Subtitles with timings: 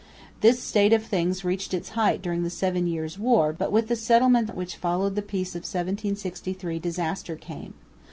[0.39, 3.95] This state of things reached its height during the Seven Years' War, but with the
[3.95, 7.75] settlement which followed the peace of 1763 disaster came.